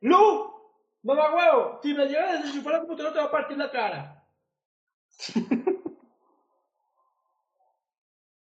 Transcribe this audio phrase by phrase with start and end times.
[0.00, 0.52] ¡Lu!
[1.02, 1.80] ¡Mamá huevo!
[1.82, 4.24] Si me llevas a desenchufar la computadora te va a partir la cara.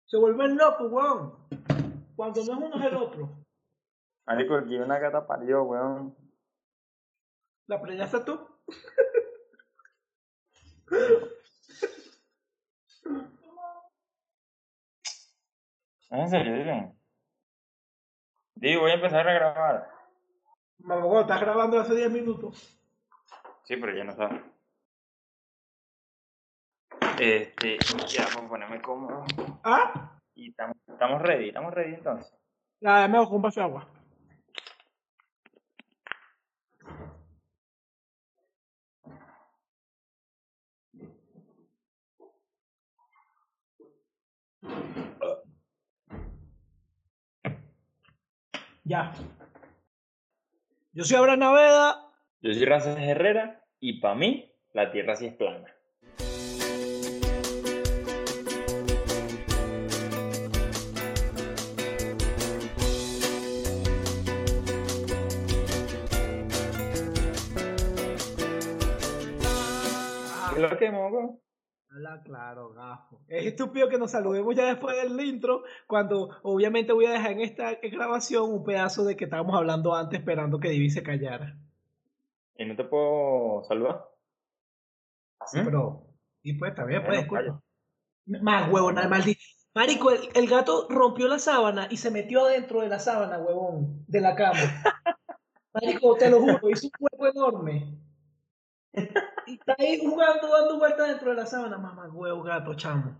[0.06, 1.48] Se vuelven locos, weón.
[2.16, 3.30] Cuando no es uno es el otro.
[4.26, 6.16] Marico, aquí una gata parió, weón.
[7.68, 8.40] ¿La preñaste tú?
[16.12, 16.94] En serio.
[18.56, 20.01] Digo, voy a empezar a grabar.
[20.84, 22.78] Mamá estás grabando hace 10 minutos.
[23.64, 24.42] Sí, pero ya no sabe.
[27.20, 27.78] Este,
[28.08, 29.24] ya, vamos a ponerme cómodo.
[29.64, 30.20] ¿Ah?
[30.34, 32.34] Y estamos, estamos ready, estamos ready entonces.
[32.80, 33.88] Ya, me hago un vaso de agua.
[48.84, 49.14] Ya.
[50.94, 52.02] Yo soy Abraham Naveda.
[52.42, 55.74] Yo soy Rances Herrera y para mí la tierra sí es plana.
[70.50, 71.42] ¿Qué es lo que mogo?
[71.94, 73.20] Habla claro, gafo.
[73.28, 77.42] Es estúpido que nos saludemos ya después del intro, cuando obviamente voy a dejar en
[77.42, 81.58] esta grabación un pedazo de que estábamos hablando antes esperando que Divi se callara.
[82.56, 84.06] ¿Y no te puedo saludar?
[85.40, 85.66] Así, ¿Mm?
[85.66, 86.08] pero.
[86.44, 87.62] Y pues también, pues, Bueno,
[88.26, 88.42] disculpa.
[88.42, 89.26] Más huevón, nada más.
[89.74, 94.06] Marico, el, el gato rompió la sábana y se metió adentro de la sábana, huevón,
[94.08, 94.60] de la cama.
[95.74, 97.98] Marico, te lo juro, hizo un hueco enorme.
[99.48, 101.78] Y está ahí jugando, dando vueltas dentro de la sábana.
[101.78, 103.18] Mamá, huevo, gato, chamo.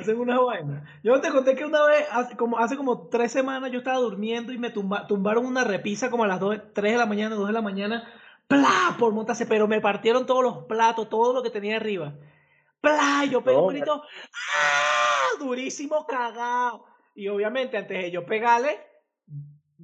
[0.00, 0.84] Hacen una vaina.
[1.02, 4.52] Yo te conté que una vez, hace como, hace como tres semanas, yo estaba durmiendo
[4.52, 7.46] y me tumba- tumbaron una repisa como a las 2, 3 de la mañana, 2
[7.48, 8.08] de la mañana.
[8.46, 8.96] ¡Plá!
[8.98, 12.14] Por montarse, pero me partieron todos los platos, todo lo que tenía arriba.
[12.80, 13.22] ¡Plá!
[13.24, 14.02] Y yo pegué un grito.
[14.56, 15.38] ¡Ah!
[15.38, 16.84] Durísimo, cagado.
[17.14, 18.78] Y obviamente, antes de yo pegarle,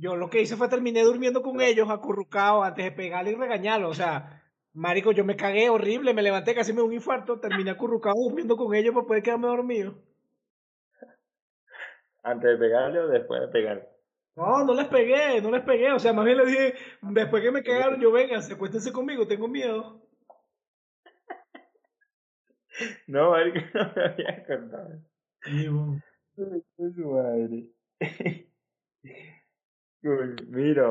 [0.01, 3.89] yo lo que hice fue terminé durmiendo con ellos, acurrucado, antes de pegarle y regañarlo.
[3.89, 4.43] O sea,
[4.73, 8.57] marico, yo me cagué horrible, me levanté, casi me dio un infarto, terminé acurrucado durmiendo
[8.57, 9.95] con ellos para poder quedarme dormido.
[12.23, 13.89] ¿Antes de pegarle o después de pegarle?
[14.37, 15.93] No, no les pegué, no les pegué.
[15.93, 19.49] O sea, más bien les dije, después que me cagaron, yo venga, acuéstense conmigo, tengo
[19.49, 20.03] miedo.
[23.09, 25.03] No, marico, no me había contado.
[25.47, 26.03] Y, bueno,
[27.11, 27.73] madre.
[30.03, 30.89] Mira.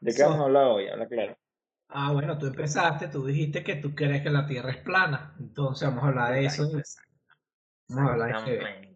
[0.00, 0.88] ¿De qué So- hemos hablado hoy?
[0.88, 1.36] Habla claro.
[1.88, 5.34] Ah, bueno, tú empezaste, tú dijiste que tú crees que la Tierra es plana.
[5.40, 6.70] Entonces vamos a hablar de eso.
[7.88, 8.54] Vamos a hablar de.
[8.54, 8.90] Exactamente.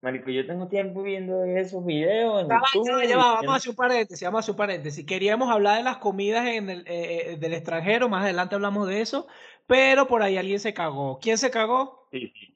[0.00, 2.86] Marico, yo tengo tiempo viendo esos videos en va, YouTube.
[2.88, 5.06] ya va, ya va, vamos a hacer un paréntesis, vamos a hacer un paréntesis.
[5.06, 9.00] Queríamos hablar de las comidas en el, eh, eh, del extranjero, más adelante hablamos de
[9.00, 9.28] eso,
[9.68, 11.20] pero por ahí alguien se cagó.
[11.20, 12.08] ¿Quién se cagó?
[12.10, 12.51] Sí, sí.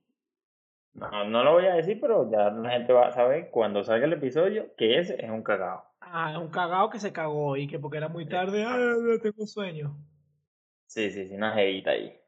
[0.97, 4.07] No, no lo voy a decir, pero ya la gente va a saber cuando salga
[4.07, 5.85] el episodio que ese es un cagado.
[6.01, 8.79] Ah, es un cagado que se cagó y que porque era muy tarde, ah,
[9.23, 9.97] tengo sueño.
[10.87, 12.19] Sí, sí, sí, una jevita ahí.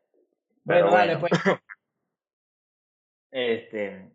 [0.65, 1.21] Bueno, Pero bueno.
[1.21, 1.33] pues.
[3.31, 4.11] Este,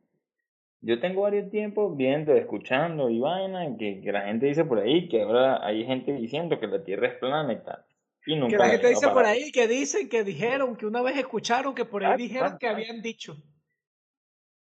[0.82, 5.08] yo tengo varios tiempos viendo, escuchando y vaina, que, que la gente dice por ahí
[5.08, 7.86] que ahora hay gente diciendo que la Tierra es plana y tal.
[8.26, 11.18] Y nunca Que la gente dice por ahí, que dicen, que dijeron, que una vez
[11.18, 13.38] escucharon, que por ahí Ah, dijeron ah, que habían dicho.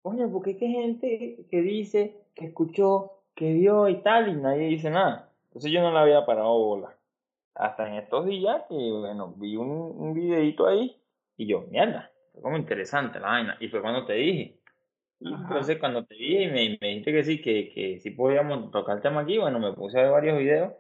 [0.07, 4.69] Coño, porque que hay gente que dice, que escuchó, que vio y tal, y nadie
[4.69, 5.33] dice nada.
[5.49, 6.97] Entonces yo no le había parado bola.
[7.57, 10.97] Hasta en estos días que, bueno, vi un, un videito ahí
[11.37, 13.57] y yo, mierda, fue como interesante la vaina.
[13.59, 14.61] Y fue cuando te dije.
[15.19, 18.71] Y entonces cuando te dije y me, me dijiste que sí, que, que sí podíamos
[18.71, 20.73] tocar el tema aquí, bueno, me puse a ver varios videos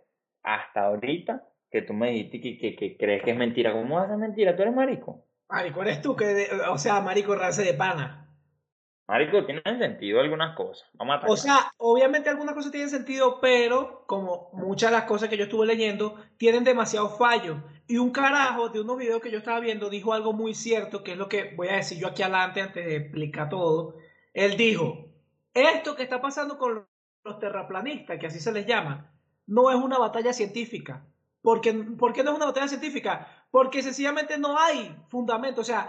[0.44, 3.72] hasta ahorita que tú me dijiste que, que, que crees que es mentira.
[3.72, 4.54] ¿Cómo vas a ser mentira?
[4.54, 5.25] ¿Tú eres marico?
[5.48, 8.22] Marico, eres tú que, de- o sea, marico, race de pana.
[9.09, 10.89] Marico, tiene sentido algunas cosas.
[10.95, 15.28] Vamos a O sea, obviamente algunas cosas tienen sentido, pero como muchas de las cosas
[15.28, 17.63] que yo estuve leyendo tienen demasiado fallo.
[17.86, 21.13] Y un carajo de unos videos que yo estaba viendo dijo algo muy cierto, que
[21.13, 23.95] es lo que voy a decir yo aquí adelante antes de explicar todo.
[24.34, 25.07] Él dijo,
[25.54, 26.84] esto que está pasando con
[27.22, 29.13] los terraplanistas, que así se les llama,
[29.47, 31.07] no es una batalla científica.
[31.42, 33.47] Porque, ¿Por qué no es una batalla científica?
[33.53, 35.60] Porque sencillamente no hay fundamento.
[35.60, 35.89] O sea,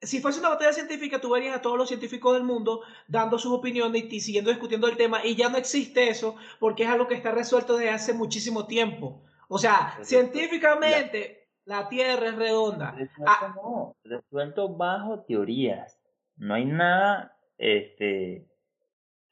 [0.00, 3.52] si fuese una batalla científica, tú verías a todos los científicos del mundo dando sus
[3.52, 7.14] opiniones y siguiendo discutiendo el tema, y ya no existe eso porque es algo que
[7.14, 9.22] está resuelto desde hace muchísimo tiempo.
[9.48, 12.92] O sea, científicamente la Tierra es redonda.
[12.92, 13.54] Resuelto Ah.
[13.56, 15.98] no, resuelto bajo teorías.
[16.36, 18.46] No hay nada este,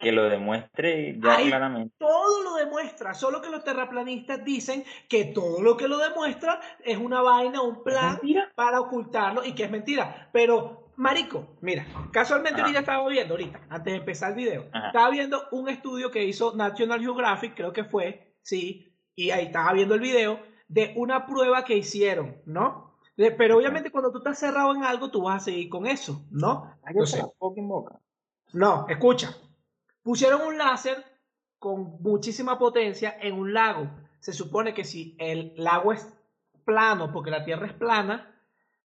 [0.03, 1.95] que lo demuestre ya Ahí claramente.
[1.99, 6.99] Todo lo demuestra, solo que los terraplanistas dicen que todo lo que lo demuestra es
[6.99, 8.21] una vaina, un ¿Es plan
[8.55, 10.29] para ocultarlo y que es mentira.
[10.33, 12.63] Pero, marico, mira, casualmente Ajá.
[12.65, 14.89] ahorita estaba viendo, ahorita, antes de empezar el video, Ajá.
[14.89, 19.73] estaba viendo un estudio que hizo National Geographic, creo que fue, sí, y ahí estaba
[19.73, 22.99] viendo el video de una prueba que hicieron, ¿no?
[23.17, 26.25] De- pero obviamente cuando tú estás cerrado en algo, tú vas a seguir con eso,
[26.31, 26.75] ¿no?
[26.87, 27.23] Entonces,
[28.53, 29.37] no, escucha.
[30.03, 31.05] Pusieron un láser
[31.59, 33.89] con muchísima potencia en un lago.
[34.21, 36.07] Se supone que si el lago es
[36.65, 38.41] plano, porque la Tierra es plana,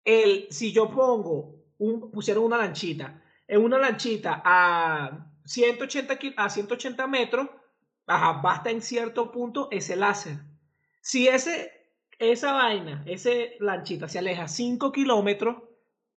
[0.03, 6.49] el, si yo pongo, un, pusieron una lanchita, en una lanchita a 180, ki- a
[6.49, 7.47] 180 metros,
[8.07, 10.37] ajá, basta en cierto punto ese láser.
[11.01, 11.71] Si ese,
[12.19, 15.57] esa vaina, ese lanchita se aleja 5 kilómetros,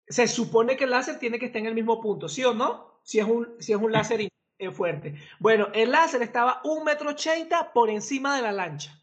[0.06, 3.00] se supone que el láser tiene que estar en el mismo punto, ¿sí o no?
[3.02, 4.20] Si es un, si es un láser
[4.58, 5.14] eh, fuerte.
[5.38, 9.00] Bueno, el láser estaba un metro ochenta por encima de la lancha.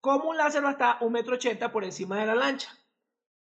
[0.00, 2.68] ¿Cómo un láser va a estar un metro ochenta por encima de la lancha?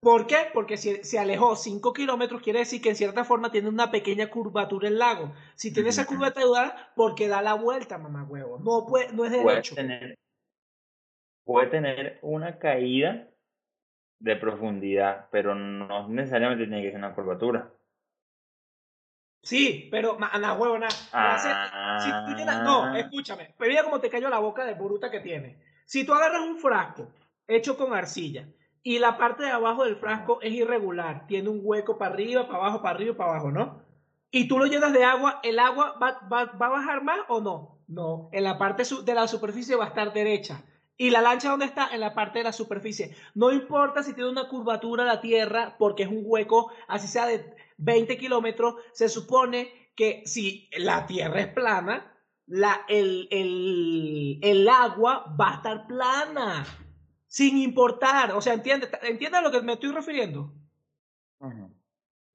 [0.02, 0.48] ¿Por qué?
[0.52, 4.32] Porque si se alejó 5 kilómetros, quiere decir que en cierta forma tiene una pequeña
[4.32, 5.32] curvatura el lago.
[5.56, 8.58] Si tiene esa curvatura, porque da la vuelta, mamá huevo.
[8.60, 9.76] No, puede, no es Puede derecho.
[9.76, 10.16] tener,
[11.46, 13.30] puede tener una caída
[14.20, 17.72] de profundidad, pero no necesariamente tiene que ser una curvatura.
[19.52, 20.88] Sí, pero, ma- na huevo, na.
[21.34, 23.54] Láser- Si tú llenas- no, Ah, escúchame.
[23.58, 25.60] Pero mira cómo te cayó la boca de bruta que tiene.
[25.86, 27.10] Si tú agarras un frasco
[27.48, 28.48] hecho con arcilla
[28.82, 32.60] y la parte de abajo del frasco es irregular, tiene un hueco para arriba, para
[32.60, 33.84] abajo, para arriba, para abajo, ¿no?
[34.32, 37.42] Y tú lo llenas de agua, ¿el agua va, va- va a bajar más o
[37.42, 37.80] no?
[37.90, 40.62] No, en la parte de la superficie va a estar derecha.
[41.02, 41.90] ¿Y la lancha dónde está?
[41.92, 43.16] En la parte de la superficie.
[43.34, 47.56] No importa si tiene una curvatura la tierra, porque es un hueco, así sea de
[47.78, 52.16] 20 kilómetros, se supone que si la tierra es plana,
[52.46, 56.68] la, el, el, el agua va a estar plana,
[57.26, 58.34] sin importar.
[58.34, 58.92] O sea, ¿entiendes?
[59.02, 60.54] ¿Entiendes a lo que me estoy refiriendo?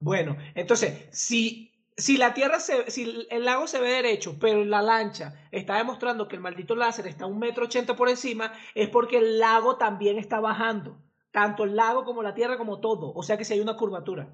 [0.00, 4.82] Bueno, entonces, si, si la tierra se, si el lago se ve derecho, pero la
[4.82, 8.88] lancha está demostrando que el maldito láser está a un metro ochenta por encima, es
[8.90, 10.98] porque el lago también está bajando.
[11.30, 13.12] Tanto el lago como la tierra, como todo.
[13.14, 14.28] O sea que si hay una curvatura.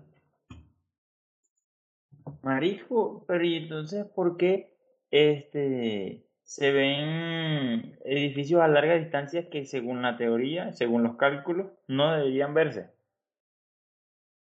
[2.43, 4.77] Marico, pero ¿y entonces por qué
[5.11, 12.13] este, se ven edificios a larga distancia que según la teoría, según los cálculos, no
[12.13, 12.91] deberían verse?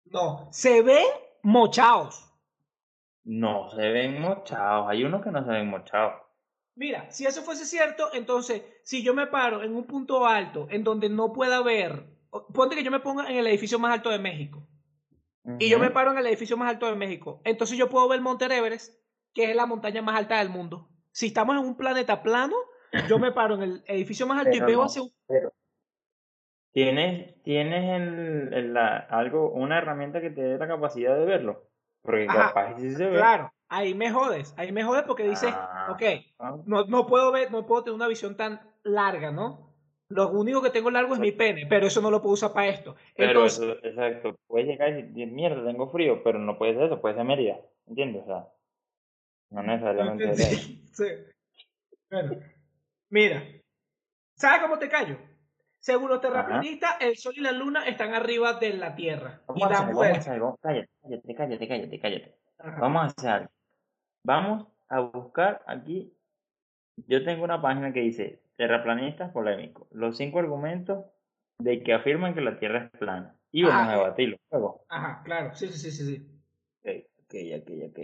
[0.04, 1.06] No, se ven
[1.42, 2.25] mochados.
[3.26, 6.14] No se ven mochados, hay unos que no se ven mochados.
[6.76, 10.84] Mira, si eso fuese cierto, entonces, si yo me paro en un punto alto en
[10.84, 12.04] donde no pueda ver,
[12.54, 14.62] ponte que yo me ponga en el edificio más alto de México,
[15.58, 18.20] y yo me paro en el edificio más alto de México, entonces yo puedo ver
[18.20, 18.94] Monte Everest,
[19.32, 20.88] que es la montaña más alta del mundo.
[21.10, 22.54] Si estamos en un planeta plano,
[23.08, 25.10] yo me paro en el edificio más alto y veo no, hacia un...
[25.26, 25.52] pero
[26.72, 31.65] ¿tienes, tienes la- algo, una herramienta que te dé la capacidad de verlo?
[32.06, 33.18] Porque Ajá, capaz sí se ve.
[33.18, 36.02] Claro, ahí me jodes, ahí me jodes porque dices, Ah, ok,
[36.38, 39.74] ah, no, no puedo ver, no puedo tener una visión tan larga, ¿no?
[40.08, 42.68] Lo único que tengo largo es mi pene, pero eso no lo puedo usar para
[42.68, 42.94] esto.
[43.16, 46.84] Pero Entonces, eso, exacto, puedes llegar y decir, mierda, tengo frío, pero no puede ser
[46.84, 48.22] eso, puede ser Mérida, ¿entiendes?
[48.22, 48.48] O sea,
[49.50, 50.34] no necesariamente.
[50.36, 51.04] Sí, sí.
[52.08, 52.36] Bueno,
[53.10, 53.42] mira,
[54.36, 55.18] ¿sabes cómo te callo?
[55.86, 59.62] Según los terraplanistas, el sol y la luna están arriba de la Tierra y Vamos
[59.62, 60.58] a dan hacer, vamos a vueltas.
[60.60, 62.34] cállate, cállate, cállate, cállate, cállate.
[62.58, 62.80] Ajá.
[62.80, 63.50] Vamos a hacer algo.
[64.24, 66.12] Vamos a buscar aquí,
[67.06, 71.04] yo tengo una página que dice, terraplanistas polémicos, los cinco argumentos
[71.60, 73.36] de que afirman que la Tierra es plana.
[73.52, 74.84] Y vamos Ah, a debatirlo luego.
[74.88, 76.16] Ajá, claro, sí, sí, sí, sí.
[76.16, 77.06] sí.
[77.22, 77.98] Ok, ok, ok, ok.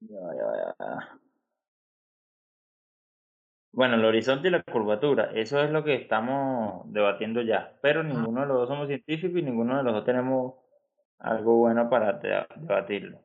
[0.00, 1.18] Ya, ya, ya.
[3.74, 8.42] Bueno, el horizonte y la curvatura, eso es lo que estamos debatiendo ya, pero ninguno
[8.42, 10.54] de los dos somos científicos y ninguno de los dos tenemos
[11.18, 13.18] algo bueno para debatirlo.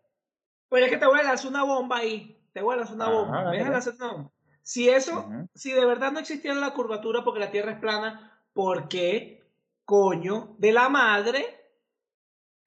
[0.70, 2.36] Pero es que te voy a lanzar una bomba ahí.
[2.52, 3.44] Te voy a lanzar una Ajá, bomba.
[3.50, 3.70] pues.
[3.70, 4.32] lanzar una bomba.
[4.64, 8.88] Si eso, si de verdad no existiera la curvatura porque la Tierra es plana, ¿por
[8.88, 9.44] qué,
[9.86, 11.46] coño, de la madre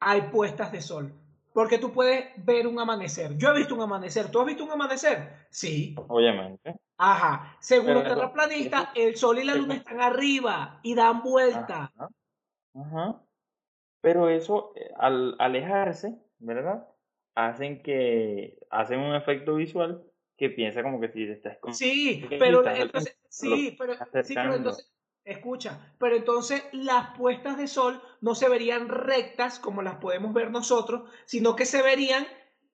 [0.00, 1.12] hay puestas de sol?
[1.54, 3.36] Porque tú puedes ver un amanecer.
[3.36, 4.30] Yo he visto un amanecer.
[4.30, 5.46] ¿Tú has visto un amanecer?
[5.50, 5.94] Sí.
[6.08, 6.76] Obviamente.
[6.96, 7.56] Ajá.
[7.60, 11.92] Según los terraplanistas, el sol y la luna están arriba y dan vuelta.
[11.96, 12.08] Ajá.
[12.74, 13.22] Ajá.
[14.00, 16.88] Pero eso, eh, al alejarse, ¿verdad?
[17.34, 20.02] Hacen que, hacen un efecto visual
[20.36, 23.94] que piensa como que si te estás con- Sí, pero entonces, sí, pero,
[24.24, 24.92] sí, pero entonces,
[25.24, 30.50] escucha, pero entonces las puestas de sol no se verían rectas como las podemos ver
[30.50, 32.26] nosotros, sino que se verían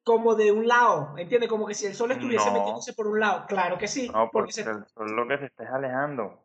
[0.03, 1.51] como de un lado, ¿entiendes?
[1.51, 2.53] Como que si el sol estuviese No.
[2.59, 3.45] metiéndose por un lado.
[3.47, 4.07] Claro que sí.
[4.09, 6.45] No, porque porque se- el sol lo que se está es alejando.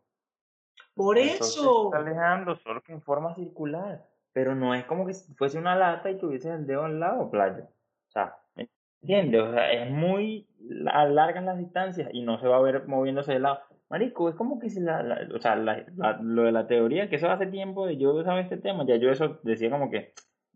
[0.96, 1.86] por El sol se eso.
[1.86, 4.06] está alejando, solo que en forma circular.
[4.34, 7.64] Pero no es como que fuese una lata y tuvieses el dedo al lado, playo.
[7.64, 8.68] O sea, ¿me
[9.02, 9.42] entiendes?
[9.42, 13.32] O sea, es muy la- largas las distancias y no se va a ver moviéndose
[13.34, 13.62] de lado.
[13.94, 17.08] Marico, es como que si la, la- o sea, la- la- lo de la teoría,
[17.10, 20.16] que eso hace tiempo de yo saber este tema, ya yo eso decía como que,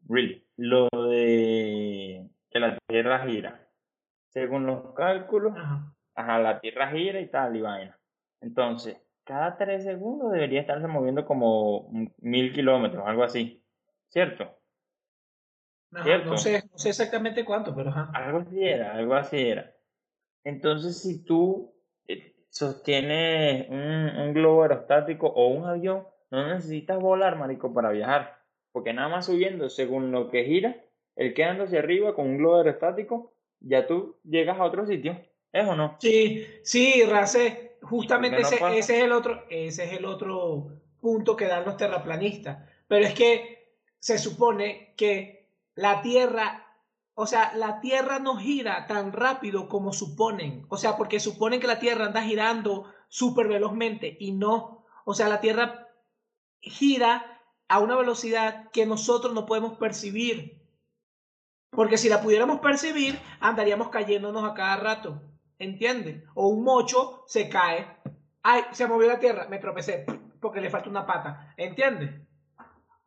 [0.10, 3.70] really, lo de que la Tierra gira.
[4.29, 5.94] Según los cálculos, Ajá.
[6.15, 8.00] Ajá, la Tierra gira y tal, y vaina.
[8.41, 13.63] Entonces, cada tres segundos debería estarse moviendo como mil kilómetros, algo así.
[14.10, 14.46] ¿Cierto?
[15.94, 16.32] Ajá, Cierto.
[16.32, 18.10] No sé, no sé exactamente cuánto, pero ajá.
[18.15, 19.75] Algo así era, algo así era.
[20.44, 21.75] Entonces, si tú
[22.08, 28.38] eh, sostienes un, un globo aerostático o un avión, no necesitas volar, marico, para viajar.
[28.72, 30.76] Porque nada más subiendo según lo que gira,
[31.16, 35.20] el quedando hacia arriba con un globo aerostático, ya tú llegas a otro sitio.
[35.52, 35.96] ¿Es o no?
[36.00, 40.68] Sí, sí, Racé, justamente ese es el otro, ese es el otro
[41.00, 42.60] punto que dan los terraplanistas.
[42.88, 46.67] Pero es que se supone que la Tierra,
[47.20, 50.68] o sea, la Tierra no gira tan rápido como suponen.
[50.70, 54.86] O sea, porque suponen que la Tierra anda girando súper velozmente y no.
[55.04, 55.88] O sea, la Tierra
[56.62, 60.62] gira a una velocidad que nosotros no podemos percibir.
[61.72, 65.20] Porque si la pudiéramos percibir, andaríamos cayéndonos a cada rato.
[65.58, 66.24] ¿Entiendes?
[66.36, 67.98] O un mocho se cae.
[68.44, 70.06] Ay, se movió la tierra, me tropecé
[70.40, 71.56] porque le falta una pata.
[71.58, 72.12] ¿Entiendes?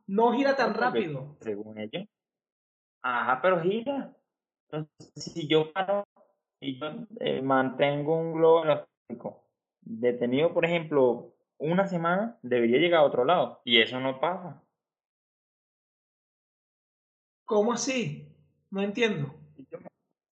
[0.09, 1.37] No gira tan rápido.
[1.40, 2.09] Según ellos.
[3.02, 4.14] Ajá, pero gira.
[4.71, 6.04] Entonces, si yo paro
[6.61, 6.87] y yo
[7.21, 9.45] eh, mantengo un globo aerostático
[9.80, 13.61] detenido, por ejemplo, una semana, debería llegar a otro lado.
[13.64, 14.62] Y eso no pasa.
[17.45, 18.28] ¿Cómo así?
[18.71, 19.35] No entiendo.
[19.57, 19.78] Si yo,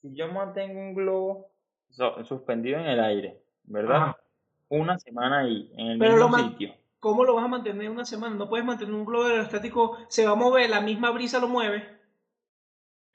[0.00, 1.50] si yo mantengo un globo
[1.90, 3.96] so- suspendido en el aire, ¿verdad?
[3.96, 4.18] Ajá.
[4.68, 6.74] Una semana ahí, en el Pero mismo sitio.
[7.00, 8.36] ¿Cómo lo vas a mantener una semana?
[8.36, 11.97] No puedes mantener un globo aerostático, se va a mover, la misma brisa lo mueve.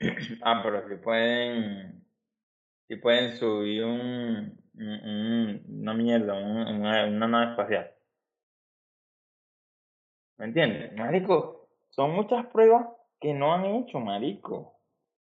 [0.43, 2.05] Ah, pero si pueden,
[2.87, 7.91] si pueden subir un, un- un- una mierda, un- una, una nave espacial.
[10.37, 10.93] ¿Me entiendes?
[10.97, 12.87] Marico, son muchas pruebas
[13.19, 14.79] que no han hecho, marico.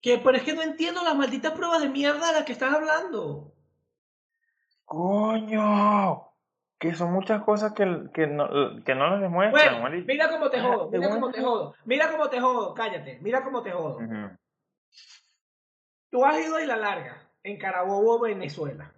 [0.00, 2.72] Que, pero es que no entiendo las malditas pruebas de mierda de las que estás
[2.72, 3.52] hablando.
[4.84, 6.28] ¡Coño!
[6.78, 8.48] Que son muchas cosas que, que no,
[8.84, 10.06] que no nos demuestran, Bueno, marico.
[10.08, 13.62] mira cómo te jodo, mira cómo te jodo, mira cómo te jodo, cállate, mira cómo
[13.62, 13.98] te jodo.
[13.98, 14.36] Ujú.
[16.10, 18.92] Tú has ido a la larga, en Carabobo, Venezuela.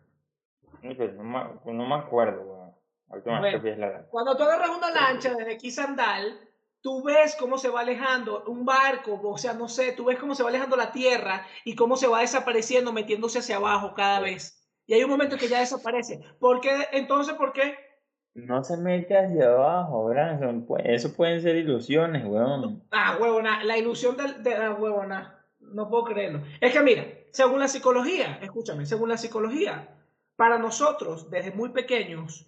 [0.83, 3.47] No sé, no me, no me acuerdo, Bueno.
[4.11, 6.39] Cuando tú agarras una lancha desde Quisandal,
[6.81, 10.35] tú ves cómo se va alejando un barco, o sea, no sé, tú ves cómo
[10.35, 14.61] se va alejando la tierra y cómo se va desapareciendo, metiéndose hacia abajo cada vez.
[14.87, 16.21] Y hay un momento que ya desaparece.
[16.41, 16.89] ¿Por qué?
[16.93, 17.77] Entonces, ¿por qué?
[18.35, 20.67] No se mete hacia abajo, Branson.
[20.85, 22.83] Eso pueden ser ilusiones, weón.
[22.91, 25.44] Ah, huevona, la ilusión del- de, la huevona.
[25.75, 26.43] No puedo creerlo.
[26.61, 29.99] Es que mira, según la psicología, escúchame, según la psicología,
[30.37, 32.47] para nosotros, desde muy pequeños,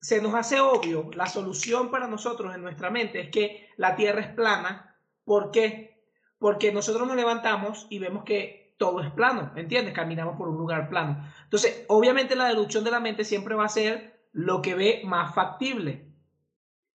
[0.00, 4.20] se nos hace obvio, la solución para nosotros en nuestra mente es que la Tierra
[4.20, 4.96] es plana.
[5.24, 6.04] ¿Por qué?
[6.38, 9.92] Porque nosotros nos levantamos y vemos que todo es plano, ¿entiendes?
[9.92, 11.28] Caminamos por un lugar plano.
[11.42, 15.34] Entonces, obviamente la deducción de la mente siempre va a ser lo que ve más
[15.34, 16.14] factible.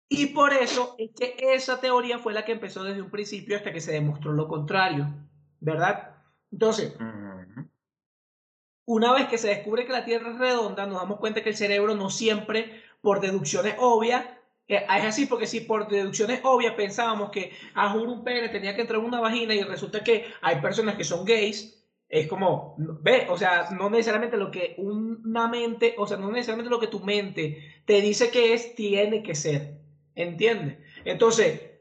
[0.08, 3.72] Y por eso es que esa teoría fue la que empezó desde un principio hasta
[3.72, 5.12] que se demostró lo contrario,
[5.62, 6.16] ¿verdad?
[6.50, 6.92] Entonces,
[8.84, 11.56] una vez que se descubre que la Tierra es redonda, nos damos cuenta que el
[11.56, 14.26] cerebro no siempre, por deducciones obvias,
[14.68, 18.74] eh, es así, porque si por deducciones obvias pensábamos que a juro un pene tenía
[18.74, 21.78] que entrar en una vagina y resulta que hay personas que son gays,
[22.08, 26.70] es como, ve, o sea, no necesariamente lo que una mente, o sea, no necesariamente
[26.70, 29.78] lo que tu mente te dice que es, tiene que ser,
[30.14, 30.78] ¿entiendes?
[31.04, 31.71] Entonces,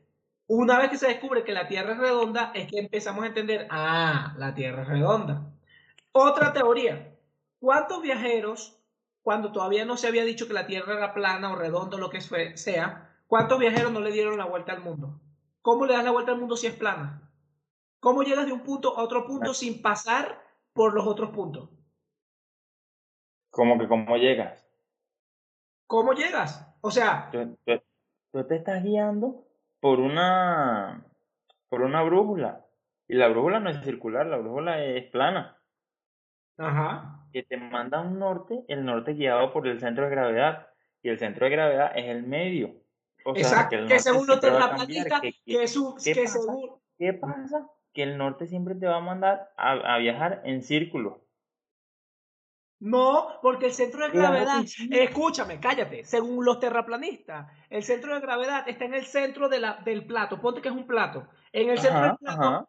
[0.60, 3.68] una vez que se descubre que la Tierra es redonda, es que empezamos a entender,
[3.70, 5.50] ah, la Tierra es redonda.
[6.12, 7.16] Otra teoría.
[7.60, 8.78] ¿Cuántos viajeros,
[9.22, 12.10] cuando todavía no se había dicho que la Tierra era plana o redonda o lo
[12.10, 15.22] que sea, cuántos viajeros no le dieron la vuelta al mundo?
[15.62, 17.32] ¿Cómo le das la vuelta al mundo si es plana?
[18.00, 20.44] ¿Cómo llegas de un punto a otro punto sin pasar
[20.74, 21.70] por los otros puntos?
[23.52, 24.66] Como que cómo llegas.
[25.88, 26.68] ¿Cómo llegas?
[26.82, 27.82] O sea, Tú, tú-
[28.32, 29.46] tú te estás guiando
[29.82, 31.06] por una
[31.68, 32.66] por una brújula.
[33.10, 35.58] Y la brújula no es circular, la brújula es plana.
[36.58, 37.18] ajá.
[37.34, 40.68] Que te manda un norte, el norte guiado por el centro de gravedad.
[41.04, 42.76] Y el centro de gravedad es el medio.
[43.26, 45.04] O sea, Exacto, el que norte según los siempre va a cambiar.
[45.06, 46.40] terraplanistas, ¿Qué, qué- que, su- qué que pasa?
[46.40, 50.62] según, qué pasa que el norte siempre te va a mandar a, a viajar en
[50.62, 51.22] círculo.
[52.82, 58.68] No, porque el centro de gravedad, escúchame, cállate, según los terraplanistas, el centro de gravedad
[58.68, 61.78] está en el centro de la, del plato, ponte que es un plato, en el
[61.78, 62.68] centro del plato, ajá.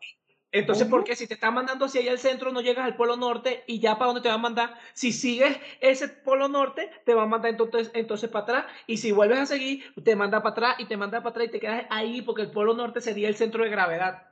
[0.51, 0.87] entonces.
[0.87, 3.65] ¿por qué si te están mandando hacia allá al centro no llegas al polo norte
[3.67, 4.79] y ya para dónde te van a mandar?
[4.93, 9.13] Si sigues ese polo norte, te van a mandar entonces, entonces para atrás y si
[9.13, 11.87] vuelves a seguir, te manda para atrás y te manda para atrás y te quedas
[11.89, 14.29] ahí porque el polo norte sería el centro de gravedad.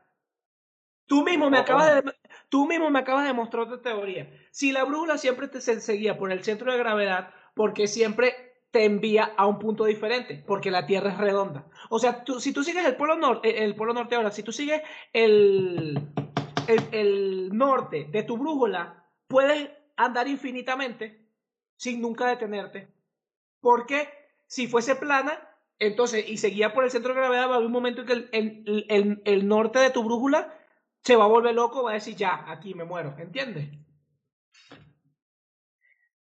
[1.06, 2.02] Tú mismo me No, acabas coño.
[2.02, 2.02] de,
[2.50, 4.30] tú mismo me acabas de demostrar tu teoría.
[4.50, 8.34] Si la brújula siempre te se- seguía por el centro de gravedad, porque siempre
[8.70, 11.66] te envía a un punto diferente, porque la Tierra es redonda.
[11.88, 14.52] O sea, tú- si tú sigues el polo norte, el polo norte ahora, si tú
[14.52, 15.98] sigues el,
[16.68, 21.26] el, el norte de tu brújula, puedes andar infinitamente
[21.76, 22.88] sin nunca detenerte.
[23.60, 24.08] Porque
[24.46, 25.38] si fuese plana,
[25.78, 28.12] entonces, y seguía por el centro de gravedad, va a haber un momento en que
[28.12, 30.54] el, el- el- el norte de tu brújula
[31.02, 33.68] se va a volver loco, va a decir, ya, aquí me muero, ¿entiendes?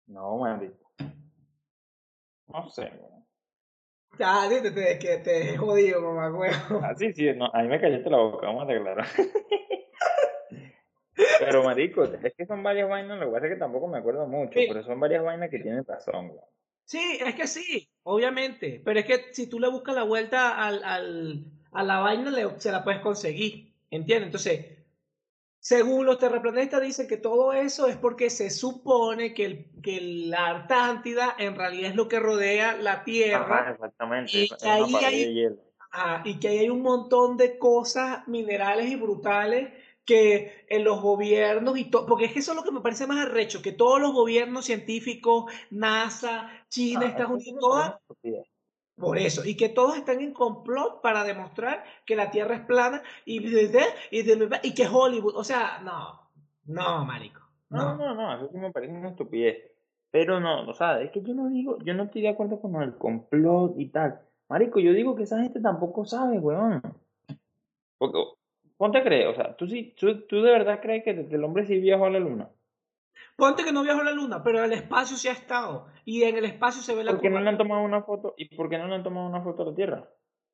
[0.06, 0.90] No, marico.
[2.49, 3.26] No sé, weón.
[4.18, 6.80] Ya, te, te, que te he jodido, mamá, huevo.
[6.83, 9.06] Ah, sí, sí, no, a mí me callaste la boca, vamos a aclarar.
[11.38, 14.26] Pero, marico, es que son varias vainas, lo que pasa es que tampoco me acuerdo
[14.26, 14.66] mucho, Sí.
[14.68, 16.45] pero son varias vainas que tienen razón, weón.
[16.85, 18.80] Sí, es que sí, obviamente.
[18.85, 22.61] Pero es que si tú le buscas la vuelta al, al- a la vaina, le-
[22.61, 23.75] se la puedes conseguir.
[23.96, 24.26] ¿Entiendes?
[24.26, 24.66] Entonces,
[25.58, 30.48] según los terraplanistas dicen que todo eso es porque se supone que, el- que la
[30.50, 33.60] Antártida en realidad es lo que rodea la Tierra.
[33.60, 35.56] Ajá, exactamente, y que ahí hay- de hielo.
[35.92, 39.70] Ah, y que ahí hay un montón de cosas minerales y brutales
[40.04, 43.06] que en los gobiernos y todo, porque es que eso es lo que me parece
[43.08, 47.94] más arrecho, que todos los gobiernos científicos, NASA, China, Ah, Estados Unidos, todas.
[48.96, 53.02] Por eso, y que todos están en complot para demostrar que la Tierra es plana
[53.26, 53.70] y, y,
[54.10, 56.26] y que Hollywood, o sea, no,
[56.64, 58.14] no, marico, No, no.
[58.14, 59.72] no, no, eso sí me parece una estupidez.
[60.10, 62.80] Pero no, o sea, es que yo no digo, yo no estoy de acuerdo con
[62.82, 64.20] el complot y tal.
[64.48, 66.80] Marico, yo digo que esa gente tampoco sabe, weón.
[67.98, 68.18] Porque,
[68.78, 71.66] ponte a creer, o sea, tú sí, tú, tú de verdad crees que el hombre
[71.66, 72.48] sí viajó a la luna.
[73.37, 76.37] Ponte que no viajó a la luna, pero el espacio sí ha estado, y en
[76.37, 78.35] el espacio se ve la ¿Por qué no le han tomado una foto?
[78.37, 80.09] ¿Y por qué no le han tomado una foto a la Tierra?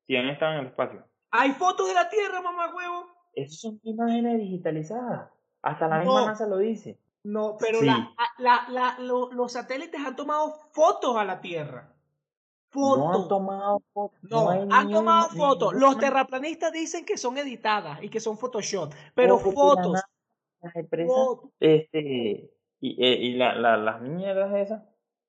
[0.06, 1.04] Si han estado en el espacio.
[1.30, 3.06] Hay fotos de la Tierra, mamá huevo.
[3.34, 5.30] Esas son imágenes digitalizadas.
[5.62, 6.26] Hasta la misma No.
[6.26, 6.98] NASA lo dice.
[7.24, 7.86] No, pero Sí.
[7.86, 11.88] la, la- la- lo- los satélites han tomado fotos a la Tierra.
[12.74, 13.28] No han Fotos.
[13.28, 14.18] tomado fotos.
[14.22, 15.74] No, han ni tomado fotos.
[15.74, 20.02] ni Los terraplanistas dicen que son editadas y que son Photoshop, pero fotos,
[20.62, 21.28] las empresas,
[21.60, 24.82] este, y, eh, y la, la- las mierdas esas,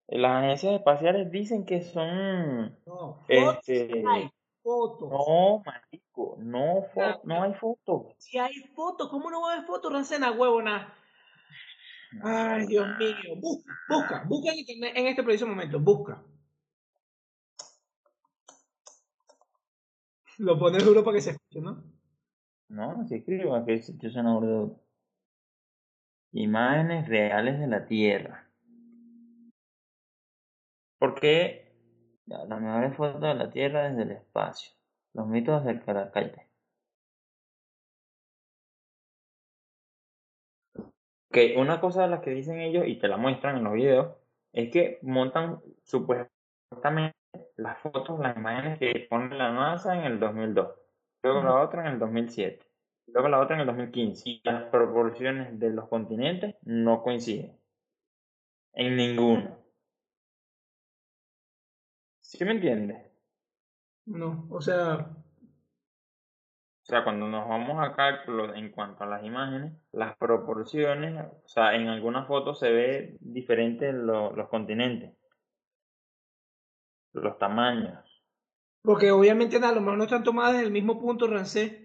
[0.08, 4.30] eh, las agencias espaciales dicen que son, No, este, hay,
[4.62, 5.10] fotos.
[5.10, 8.14] no, marico, no, fo- no hay fotos.
[8.18, 10.94] Si hay fotos, ¿cómo no va a haber fotos, Rancena, huevona?
[12.22, 13.36] Ay, Dios mío.
[13.38, 16.24] Busca, busca, busca en internet en este preciso momento, busca.
[20.38, 21.84] Lo pones duro para que se escuche, ¿no?
[22.70, 24.76] No, si escribo que yo una gorda.
[26.34, 28.50] Imágenes reales de la Tierra.
[31.00, 31.72] ¿Por qué
[32.26, 34.74] la- las mejores fotos de la Tierra desde el espacio?
[35.14, 36.48] Los mitos acerca de la calle.
[41.32, 44.16] Que una cosa de las que dicen ellos y te la muestran en los videos
[44.54, 47.16] es que montan supuestamente
[47.58, 50.76] las fotos, las imágenes que pone la NASA en el 2002,
[51.24, 52.66] luego la otra en el 2007,
[53.08, 57.58] luego la otra en el 2015 y las proporciones de los continentes no coinciden
[58.74, 59.58] en ninguno.
[62.22, 63.12] ¿Sí me entiendes?
[64.06, 65.16] No, o sea,
[66.82, 71.48] O sea, cuando nos vamos a cálculos en cuanto a las imágenes, las proporciones, o
[71.48, 75.14] sea, en algunas fotos se ve diferente lo- los continentes,
[77.14, 78.00] los tamaños.
[78.82, 81.83] porque obviamente a lo mejor no están tomadas en el mismo punto, Rancé.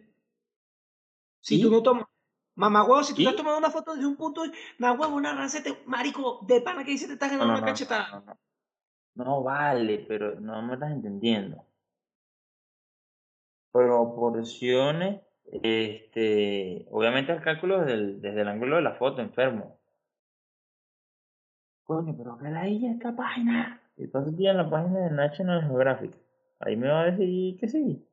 [1.41, 1.63] Si ¿Y?
[1.63, 2.07] tú no tomas.
[2.55, 3.25] Mamá huevo, si tú ¿Y?
[3.25, 4.43] te has tomado una foto desde un punto,
[4.79, 7.59] na huevo, una Rancé, te- marico, de pana que dice te estás No, ganando no,
[7.59, 8.11] una no, cachetada.
[8.11, 8.39] no, no.
[9.15, 11.65] No vale, pero no me estás entendiendo.
[13.73, 15.23] Proporciones,
[15.63, 19.79] este, obviamente el cálculo desde el, desde el ángulo de la foto, enfermo.
[21.87, 23.81] Coño, pero que la ella esta página.
[23.97, 26.13] Y paso el día en la página de National Geographic.
[26.61, 28.07] Ahí me va a decir que sí.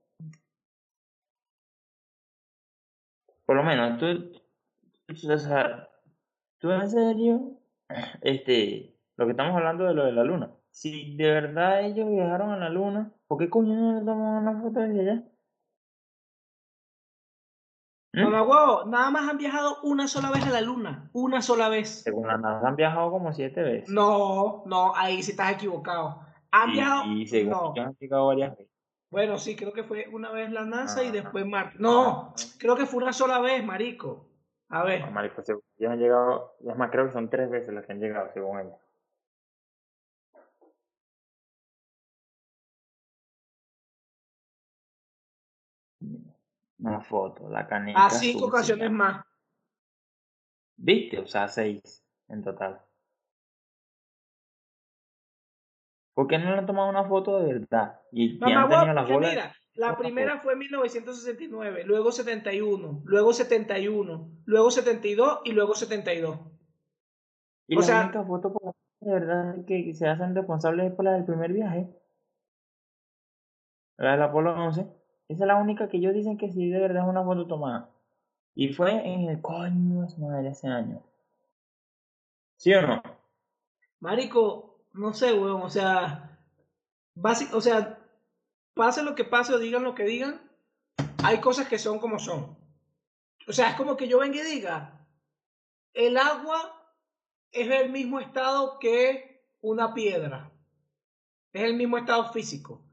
[3.46, 4.32] Por lo menos, tú,
[5.08, 5.88] tú, o sea,
[6.60, 7.60] tú en serio,
[8.22, 10.52] este, lo que estamos hablando de lo de la luna.
[10.72, 14.62] Si de verdad ellos viajaron a la luna, ¿por qué coño no le toman una
[14.62, 15.24] foto desde allá?
[18.12, 18.24] ¿Mm?
[18.24, 21.10] Mamá huevo, nada más han viajado una sola vez a la luna.
[21.14, 22.02] Una sola vez.
[22.04, 23.90] Según la NASA han viajado como siete veces.
[23.90, 26.22] No, no, ahí sí estás equivocado.
[26.52, 27.12] Han y, viajado.
[27.12, 27.74] y según no.
[27.76, 28.75] ellos han llegado varias veces.
[29.10, 31.12] Bueno, sí, creo que fue una vez la NASA y Ah.
[31.12, 31.78] después Marte.
[31.80, 34.28] No, creo que fue una sola vez, marico.
[34.70, 35.02] A ver.
[35.02, 38.00] No, marico, ellos han llegado, es más, creo que son tres veces las que han
[38.00, 38.76] llegado, según ellos.
[46.80, 48.06] Una foto, la canica.
[48.06, 49.26] A cinco azul, ocasiones más.
[50.78, 51.20] ¿Viste?
[51.20, 52.82] O sea, seis en total.
[56.16, 58.00] ¿Por qué no le han tomado una foto de verdad?
[58.12, 59.30] Y, Mamá han tenido las bolas.
[59.32, 66.40] mira, la primera fue en 1969, luego 71, luego 71, luego 72 y luego 72.
[67.68, 70.94] Y o la sea- única foto por la de verdad que se hacen responsables es
[70.96, 71.90] por la del primer viaje.
[73.98, 74.82] La del Apolo 11.
[75.28, 77.90] Esa es la única que ellos dicen que sí de verdad es una foto tomada.
[78.54, 81.04] Y fue en el coño de su madre ese año.
[82.58, 83.02] ¿Sí o no?
[84.00, 86.40] Marico, no sé, weón, o sea,
[87.52, 88.00] o sea,
[88.74, 90.42] pase lo que pase o digan lo que digan,
[91.24, 92.58] hay cosas que son como son.
[93.48, 95.06] O sea, es como que yo venga y diga,
[95.94, 96.94] el agua
[97.52, 100.52] es el mismo estado que una piedra.
[101.52, 102.85] Es el mismo estado físico.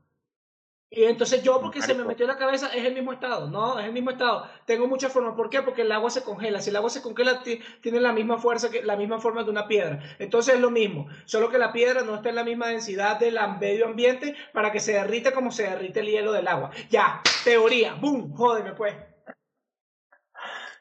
[0.94, 3.48] Y entonces yo, porque se me metió en la cabeza, es el mismo estado.
[3.48, 4.46] No, es el mismo estado.
[4.66, 5.34] Tengo muchas formas.
[5.34, 5.62] ¿Por qué?
[5.62, 6.60] Porque el agua se congela.
[6.60, 9.48] Si el agua se congela, ti- tiene la misma fuerza, que la misma forma de
[9.50, 10.00] una piedra.
[10.18, 11.06] Entonces es lo mismo.
[11.24, 14.80] Solo que la piedra no está en la misma densidad del medio ambiente para que
[14.80, 16.70] se derrita como se derrite el hielo del agua.
[16.90, 17.94] Ya, teoría.
[17.94, 18.34] ¡Boom!
[18.36, 18.94] Jódeme, pues.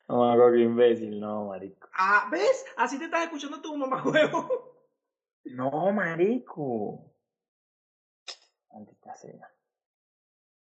[0.09, 1.87] No, hago que imbécil, no, marico.
[1.93, 2.65] Ah, ¿ves?
[2.75, 4.89] Así te estás escuchando tu mamá huevo.
[5.45, 7.13] No, marico.
[8.73, 9.49] Maldita sea.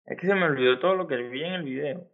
[0.06, 2.08] Es que se me olvidó todo lo que vi en el video.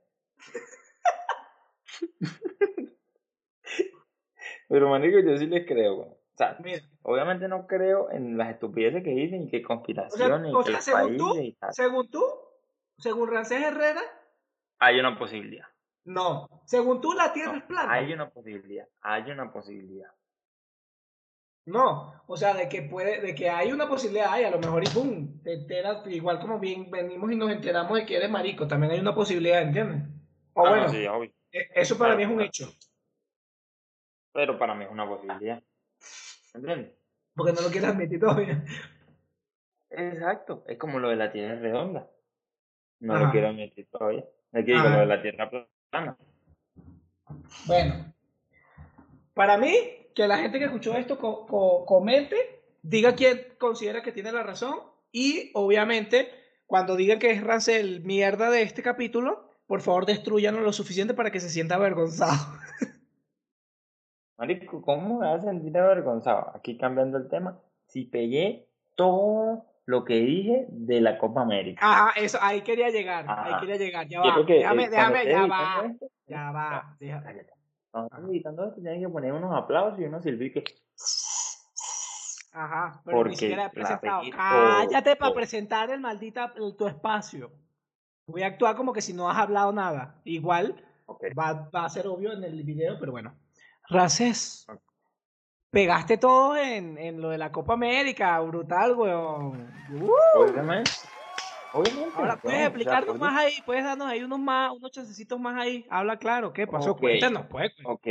[4.67, 6.10] Pero, marico, yo sí les creo, güey.
[6.10, 10.62] O sea, Mira, obviamente no creo en las estupideces que dicen y que conspiraciones o
[10.62, 11.73] y que sea, los según tú, y tal.
[11.73, 12.23] según tú,
[12.97, 14.02] según Rancés Herrera,
[14.80, 15.65] Hay una posibilidad.
[16.06, 16.47] no.
[16.65, 17.91] Según tú, la Tierra No, es plana.
[17.93, 18.88] hay una posibilidad.
[19.02, 20.12] Hay una posibilidad.
[21.70, 24.84] No, o sea, de que puede, de que hay una posibilidad, hay, a lo mejor
[24.84, 28.68] y pum, te enteras, igual como bien venimos y nos enteramos de que eres marico,
[28.68, 30.02] también hay una posibilidad, ¿entiendes?
[30.54, 31.32] O Ah, no, bueno, sí, obvio.
[31.52, 32.72] e- eso para mí es un hecho,
[34.34, 35.62] Pero para mí es una posibilidad.
[36.54, 36.92] ¿Entiendes?
[37.36, 38.64] porque no lo quieres admitir todavía.
[39.92, 40.64] Exacto.
[40.68, 42.10] Es como lo de la Tierra redonda.
[43.00, 43.26] No Ajá.
[43.26, 44.26] lo quiero admitir todavía.
[44.52, 45.50] Que digo, lo de la Tierra
[45.90, 46.18] plana.
[47.66, 48.14] Bueno,
[49.34, 52.36] para mí, que la gente que escuchó esto co- co- comente,
[52.82, 54.76] diga quién considera que tiene la razón
[55.12, 56.30] y obviamente
[56.65, 61.32] cuando digan que es Rancel mierda de este capítulo, por favor destruyanlo lo suficiente para
[61.32, 62.38] que se sienta avergonzado.
[64.38, 66.52] Marico, ¿cómo me vas a sentir avergonzado?
[66.56, 67.60] Aquí cambiando el tema.
[67.88, 71.82] Si pegué todo lo que dije de la Copa América.
[71.84, 74.26] Ajá, eso, ahí quería llegar, ahí quería llegar, ya va.
[74.38, 75.34] Déjame, eh, déjame, estés
[76.28, 77.24] ya va, ya va.
[77.24, 77.54] cállate.
[77.91, 80.75] Cuando estés editando esto, tienes que poner unos aplausos y unos silbidos que...
[82.52, 84.23] Ajá, pero Porque ni siquiera he presentado.
[84.36, 87.52] Cállate para presentar el maldita el- tu espacio.
[88.25, 90.15] Voy a actuar como que si no has hablado nada.
[90.23, 90.84] Igual
[91.38, 93.34] va, va a ser obvio en el video, pero bueno.
[93.88, 94.67] Races,
[95.71, 99.71] pegaste todo en, en lo de la Copa América, brutal, weón.
[99.91, 100.10] Uh,
[101.74, 102.12] Obviamente.
[102.16, 103.54] Ahora, ¿puedes o sea, explicarnos por más ahí?
[103.66, 105.86] ¿Puedes darnos ahí unos más, unos chancecitos más ahí?
[105.90, 106.92] Habla claro, ¿qué pasó?
[106.92, 107.02] Ok.
[107.02, 107.72] Cuéntanos, pues.
[107.86, 108.08] Ok.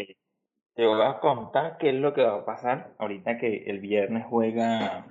[0.75, 4.25] Te voy a contar qué es lo que va a pasar ahorita que el viernes
[4.29, 5.07] juega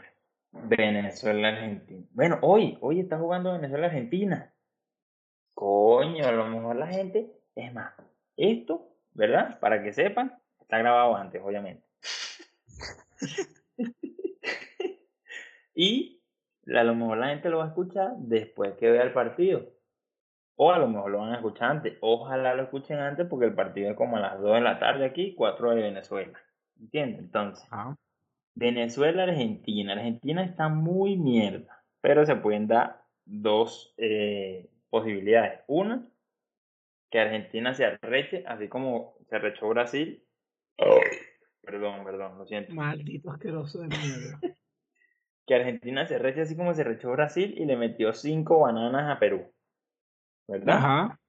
[0.51, 2.05] Venezuela-Argentina.
[2.11, 4.53] Bueno, hoy, hoy está jugando Venezuela-Argentina.
[5.53, 7.93] Coño, a lo mejor la gente, es más,
[8.37, 9.59] esto, ¿verdad?
[9.59, 11.83] Para que sepan, está grabado antes, obviamente.
[15.75, 16.16] y
[16.75, 19.65] a lo mejor la gente lo va a escuchar después que vea el partido.
[20.55, 21.97] O a lo mejor lo van a escuchar antes.
[22.01, 25.05] Ojalá lo escuchen antes porque el partido es como a las 2 de la tarde
[25.05, 26.39] aquí, 4 de Venezuela.
[26.79, 27.19] ¿Entiendes?
[27.19, 27.69] Entonces,
[28.55, 29.93] Venezuela, Argentina.
[29.93, 35.61] Argentina está muy mierda, pero se pueden dar dos eh, posibilidades.
[35.67, 36.07] Una,
[37.11, 40.23] que Argentina se arreche, así como se arrechó Brasil.
[41.61, 42.73] Perdón, perdón, lo siento.
[42.73, 44.39] Maldito asqueroso de mierda.
[45.47, 49.19] Que Argentina se arreche así como se arrechó Brasil y le metió cinco bananas a
[49.19, 49.51] Perú.
[50.47, 50.77] ¿Verdad?
[50.77, 51.19] Ajá.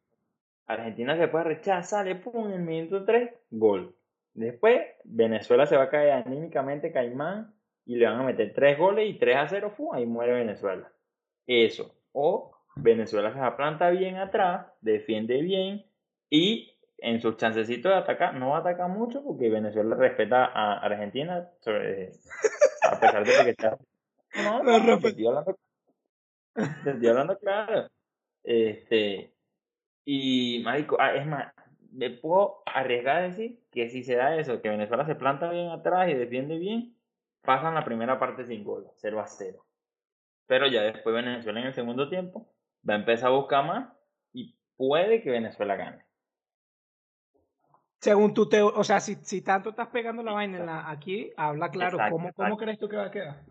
[0.66, 3.96] Argentina se puede arrechar, sale, pum, en el minuto 3, gol.
[4.34, 7.54] Después, Venezuela se va a caer anímicamente Caimán
[7.86, 10.92] y le van a meter 3 goles y 3 a 0, pum, ahí muere Venezuela.
[11.46, 11.94] Eso.
[12.12, 15.86] O Venezuela se planta bien atrás, defiende bien
[16.28, 20.78] y en sus chancecitos de atacar, no va a atacar mucho porque Venezuela respeta a
[20.80, 21.48] Argentina,
[22.82, 23.78] a pesar de que está...
[24.34, 25.58] No, no, te estoy hablando,
[26.84, 27.88] te estoy hablando claro.
[28.44, 29.34] Este,
[30.04, 31.52] y, marico, ah, es más,
[31.92, 35.70] me puedo arriesgar a decir que si se da eso, que Venezuela se planta bien
[35.70, 36.96] atrás y defiende bien,
[37.42, 39.64] pasan la primera parte sin gol, 0 a 0.
[40.46, 42.48] Pero ya después Venezuela en el segundo tiempo
[42.88, 43.92] va a empezar a buscar más
[44.32, 46.04] y puede que Venezuela gane.
[48.00, 51.32] Según tú te, o sea, si, si tanto estás pegando la vaina en la, aquí,
[51.36, 53.44] habla claro, ¿cómo, ¿cómo crees tú que va a quedar?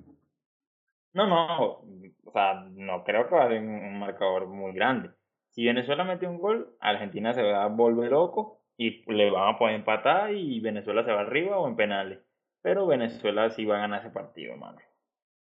[1.17, 1.81] No, no,
[2.25, 5.09] o sea, no creo que va a haber un marcador muy grande.
[5.49, 9.57] Si Venezuela mete un gol, Argentina se va a volver loco y le van a
[9.57, 12.19] poder empatar y Venezuela se va arriba o en penales.
[12.61, 14.77] Pero Venezuela sí va a ganar ese partido, mano.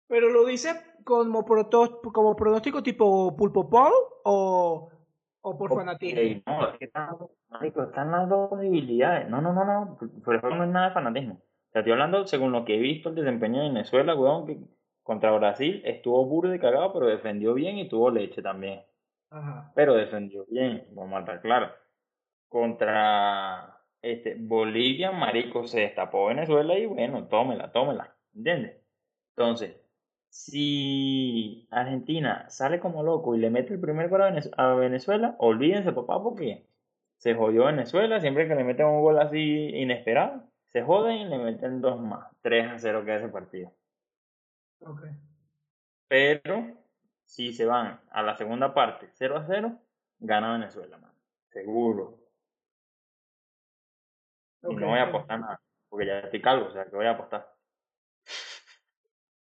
[0.08, 0.70] ¿Pero lo dice
[1.04, 3.92] como, como pronóstico tipo pulpo Paul
[4.24, 4.90] o,
[5.40, 6.42] o por fanatismo?
[6.48, 7.16] no, es que están,
[7.62, 9.30] están las dos debilidades.
[9.30, 9.98] No, no, no, no.
[10.24, 11.34] Por eso no es nada de fanatismo.
[11.34, 14.58] O sea, estoy hablando según lo que he visto el desempeño de Venezuela, weón, que
[15.02, 18.82] contra Brasil estuvo burro de cagado, pero defendió bien y tuvo leche también.
[19.74, 21.70] Pero defendió bien, vamos a estar claro.
[22.48, 28.16] Contra este, Bolivia, Marico, se destapó Venezuela y bueno, tómela, tómela.
[28.34, 28.76] ¿Entiendes?
[29.36, 29.76] Entonces,
[30.28, 34.22] si Argentina sale como loco y le mete el primer gol
[34.56, 36.66] a Venezuela, olvídense, papá, porque
[37.16, 38.20] se jodió Venezuela.
[38.20, 42.28] Siempre que le meten un gol así inesperado, se joden y le meten dos más.
[42.42, 43.72] 3 a 0 que ese partido.
[44.80, 45.10] Okay.
[46.08, 46.80] Pero
[47.24, 49.78] si se van a la segunda parte 0 a 0,
[50.18, 50.98] gana Venezuela.
[51.50, 52.18] Seguro.
[54.62, 57.12] y no voy a apostar nada, porque ya estoy calvo, o sea que voy a
[57.12, 57.54] apostar.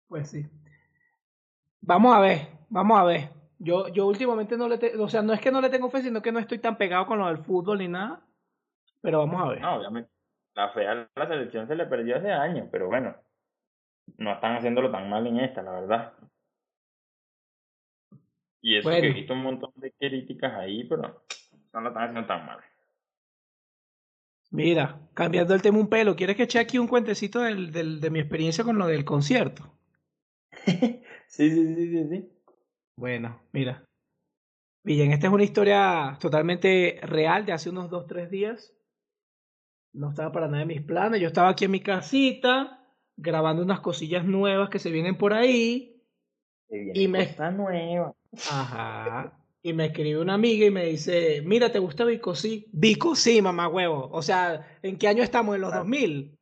[0.08, 0.46] Pues sí.
[1.82, 3.30] Vamos a ver, vamos a ver.
[3.58, 6.04] Yo, yo últimamente no le tengo, o sea, no es que no le tengo fe,
[6.04, 8.24] sino que no estoy tan pegado con lo del fútbol ni nada.
[9.02, 9.62] Pero vamos a ver.
[9.62, 10.12] No, obviamente.
[10.54, 13.16] La fe a la selección se le perdió hace años, pero bueno,
[14.18, 16.14] no están haciéndolo tan mal en esta, la verdad.
[18.62, 21.24] Y eso que he visto un montón de críticas ahí, pero
[21.74, 22.60] no lo están haciendo tan mal.
[24.52, 28.10] Mira, cambiando el tema un pelo, ¿quieres que eche aquí un cuentecito del, del, de
[28.10, 29.72] mi experiencia con lo del concierto?
[30.66, 32.32] sí, sí, sí, sí, sí.
[32.96, 33.84] Bueno, mira.
[34.84, 38.74] Bien, esta es una historia totalmente real de hace unos dos, tres días.
[39.94, 41.20] No estaba para nada en mis planes.
[41.20, 42.85] Yo estaba aquí en mi casita
[43.18, 46.02] grabando unas cosillas nuevas que se vienen por ahí.
[46.70, 48.14] y me está nueva.
[48.50, 49.38] Ajá.
[49.62, 52.36] Y me escribe una amiga y me dice, mira, ¿te gusta Vico?
[52.36, 52.68] Sí.
[52.72, 54.10] Vico, sí, mamá huevo.
[54.12, 55.56] O sea, ¿en qué año estamos?
[55.56, 56.32] ¿En los 2000?
[56.32, 56.38] Ah.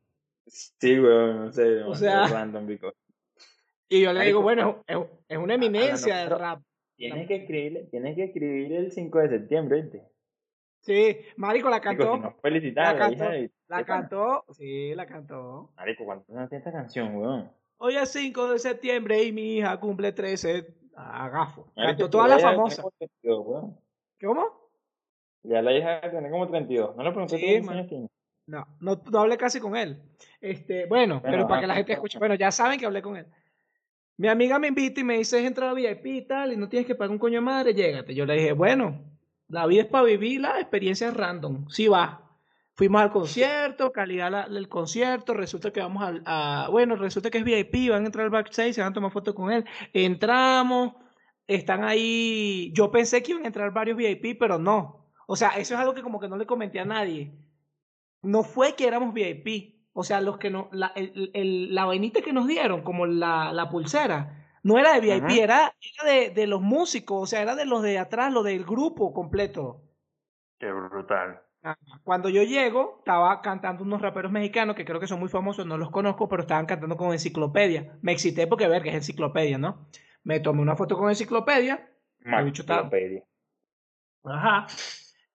[0.46, 1.84] Sí, huevo, no sé.
[1.84, 2.94] O sea, random Vico.
[3.88, 4.98] Y yo le digo, bueno, es,
[5.30, 6.62] es una eminencia del rap.
[6.98, 10.04] Tienes que, escribir, tienes que escribir el 5 de septiembre, ¿viste?
[10.84, 12.16] Sí, Marico la cantó.
[12.18, 12.36] Digo,
[12.76, 13.26] la cantó,
[13.70, 15.72] la cantó, sí, la cantó.
[15.78, 17.50] Marico, ¿cuánto tiene esta canción, weón?
[17.78, 20.68] Hoy es 5 de septiembre y mi hija cumple 13
[20.98, 21.72] a gafo.
[21.74, 22.86] Cantó todas las famosas.
[24.22, 24.70] ¿Cómo?
[25.44, 26.98] Ya la hija tiene como 32.
[26.98, 28.10] No le pregunté sí, años tiene.
[28.46, 30.02] No, no, no, hablé casi con él.
[30.42, 32.20] Este, bueno, pero para que la gente escuche.
[32.20, 33.26] Bueno, ya saben que hablé con él.
[34.18, 36.86] Mi amiga me invita y me dice, es entrada VIP y tal, y no tienes
[36.86, 38.14] que pagar un coño de madre, llégate.
[38.14, 39.13] Yo le dije, bueno,
[39.54, 41.70] la vida es para vivir la experiencia random.
[41.70, 42.20] Sí va.
[42.76, 47.92] Fuimos al concierto, calidad del concierto, resulta que vamos a, bueno, resulta que es VIP,
[47.92, 49.64] van a entrar al backstage, se van a tomar fotos con él.
[49.94, 50.94] Entramos,
[51.46, 55.14] están ahí, yo pensé que iban a entrar varios VIP, pero no.
[55.28, 57.32] O sea, eso es algo que como que no le comenté a nadie.
[58.24, 59.76] No fue que éramos VIP.
[59.94, 63.70] O sea, los que no, la, el, la vainita que nos dieron, como la, la
[63.70, 67.66] pulsera, no era de VIP, era, era de, de, los músicos, o sea, era de
[67.66, 69.84] los de atrás, lo del grupo completo.
[70.58, 71.42] Qué brutal.
[72.04, 75.78] Cuando yo llego, estaba cantando unos raperos mexicanos que creo que son muy famosos, no
[75.78, 77.98] los conozco, pero estaban cantando con enciclopedia.
[78.02, 79.88] Me excité porque ver que es enciclopedia, ¿no?
[80.24, 81.90] Me tomé una foto con enciclopedia.
[82.20, 83.24] Enciclopedia.
[84.26, 84.68] Ajá.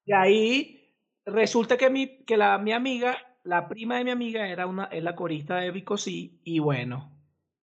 [0.04, 4.66] Y ahí resulta que mi, que la, mi amiga, la prima de mi amiga, era
[4.66, 6.40] una, es la corista de Vicosí.
[6.44, 7.17] Y bueno,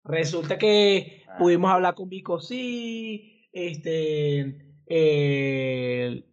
[0.04, 1.38] resulta que ah.
[1.38, 3.48] pudimos hablar con Vicosí.
[3.52, 4.68] Este.
[4.88, 6.24] Eh,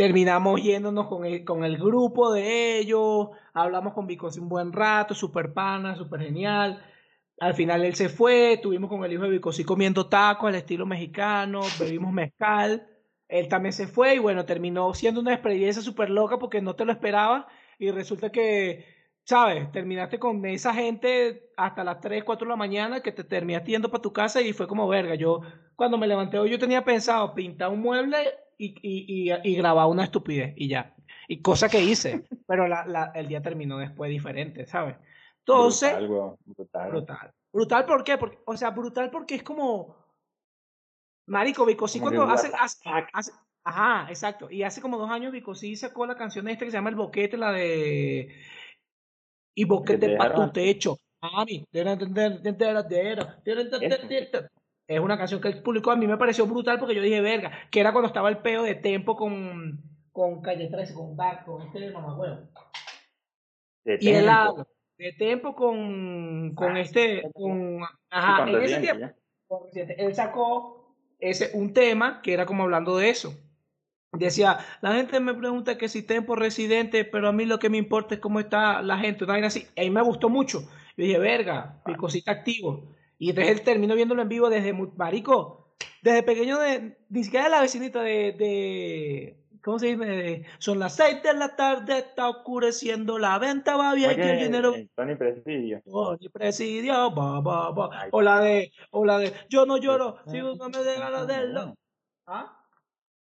[0.00, 5.14] terminamos yéndonos con el, con el grupo de ellos, hablamos con Vicosí un buen rato,
[5.14, 6.82] súper pana, súper genial.
[7.38, 10.86] Al final él se fue, estuvimos con el hijo de Vicosí comiendo tacos al estilo
[10.86, 12.88] mexicano, bebimos mezcal,
[13.28, 16.86] él también se fue y bueno, terminó siendo una experiencia súper loca porque no te
[16.86, 17.44] lo esperabas
[17.78, 18.86] y resulta que,
[19.30, 19.70] ¿sabes?
[19.70, 23.88] Terminaste con esa gente hasta las 3, 4 de la mañana que te terminaste yendo
[23.88, 25.14] para tu casa y fue como verga.
[25.14, 25.42] Yo
[25.76, 28.18] cuando me levanté hoy yo tenía pensado pintar un mueble
[28.58, 30.96] y, y, y, grabar una estupidez y ya.
[31.28, 34.96] Y cosa que hice, pero la, la, el día terminó después diferente, ¿sabes?
[35.38, 36.90] Entonces, Brutal, weón, brutal.
[36.90, 37.32] brutal.
[37.52, 38.18] Brutal, ¿por qué?
[38.18, 39.96] Porque, o sea, brutal porque es como,
[41.26, 45.32] marico, Vico sí Como que cuando hace, hace, ajá, exacto, y hace como dos años
[45.32, 48.36] Vico sí sacó la canción esta que se llama El Boquete, la de,
[49.54, 51.64] y Que te boquete pa' dejaron tu techo, mami,
[54.90, 57.52] es una canción que él publicó, a mí me pareció brutal porque yo dije, verga,
[57.70, 61.62] que era cuando estaba el peo de Tempo con, con Calle 13, con Dark, con
[61.62, 62.48] este mamagüevo.
[63.84, 64.30] Y él tempo.
[64.30, 64.66] habla
[64.98, 69.06] de Tempo con, con Ah, este, con, ajá, en ese tiempo,
[69.74, 73.32] él sacó ese, un tema que era como hablando de eso.
[74.12, 77.78] Decía, la gente me pregunta que si Tempo Residente, pero a mí lo que me
[77.78, 79.66] importa es cómo está la gente, una vaina así.
[79.76, 80.62] Y ahí me gustó mucho.
[80.96, 82.92] Yo dije, verga, mi cosita activo.
[83.18, 87.50] Y entonces él terminó viéndolo en vivo desde, marico, desde pequeño, de, ni siquiera de
[87.50, 90.44] la vecinita de, de ¿cómo se dice?
[90.58, 94.42] Son las seis de la tarde, está oscureciendo, la venta va bien y el Oye,
[94.44, 95.82] dinero Tony Presidio.
[95.84, 97.90] Tony Presidio, ba, ba.
[97.92, 98.08] Ay.
[98.12, 101.26] O la de, o la de, yo no lloro, Ah, si no me de ganas
[101.26, 101.74] de.
[102.26, 102.59] ¿Ah?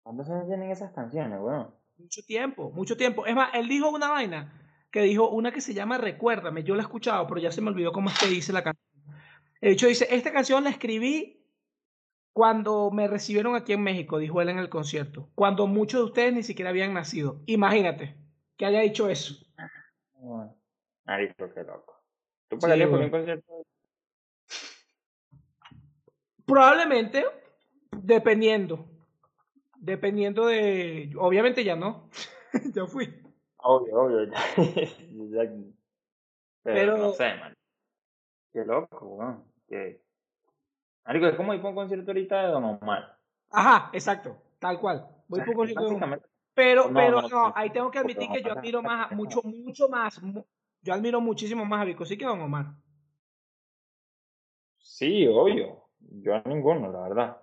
[0.05, 1.73] ¿Cuántos años tienen esas canciones, weón?
[1.97, 3.25] Mucho tiempo, mucho tiempo.
[3.25, 4.53] Es más, él dijo una vaina,
[4.91, 6.63] que dijo una que se llama Recuérdame.
[6.63, 8.85] Yo la he escuchado, pero ya se me olvidó cómo es que dice la canción.
[9.61, 11.43] El dicho dice, esta canción la escribí
[12.33, 15.31] cuando me recibieron aquí en México, dijo él en el concierto.
[15.33, 17.41] Cuando muchos de ustedes ni siquiera habían nacido.
[17.47, 18.15] Imagínate
[18.57, 19.43] que haya dicho eso.
[20.13, 20.55] Bueno,
[21.05, 22.03] Marico, qué loco.
[22.47, 23.65] ¿Tú Sí, pagarías por un concierto?
[26.45, 27.25] Probablemente,
[27.91, 28.85] dependiendo.
[29.77, 31.13] Dependiendo de.
[31.17, 32.09] Obviamente ya no.
[32.73, 33.21] ya fui.
[33.57, 34.25] Obvio, obvio.
[34.25, 34.35] ya-
[36.63, 37.53] Pero, Pero- no sé, man.
[38.51, 39.43] Qué loco, weón.
[39.67, 40.01] Que...
[41.05, 43.17] Marico, es como ir por un concierto ahorita de Don Omar.
[43.51, 44.37] Ajá, exacto.
[44.59, 45.07] Tal cual.
[45.27, 48.53] Voy por concierto de- básicamente, Pero, No, pero no, ahí tengo que admitir que yo
[48.53, 50.19] admiro más, mucho, mucho más.
[50.81, 52.67] Yo admiro muchísimo más a Vico sí que a Don Omar.
[54.77, 55.83] Sí, obvio.
[55.99, 57.37] Yo a ninguno, la verdad.